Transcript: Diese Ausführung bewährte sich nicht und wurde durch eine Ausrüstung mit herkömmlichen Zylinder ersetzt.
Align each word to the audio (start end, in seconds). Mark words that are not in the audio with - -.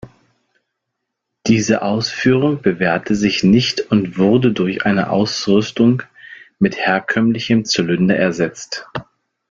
Diese 1.45 1.83
Ausführung 1.83 2.63
bewährte 2.63 3.13
sich 3.13 3.43
nicht 3.43 3.81
und 3.91 4.17
wurde 4.17 4.51
durch 4.51 4.83
eine 4.83 5.11
Ausrüstung 5.11 6.01
mit 6.57 6.75
herkömmlichen 6.75 7.65
Zylinder 7.65 8.15
ersetzt. 8.17 8.87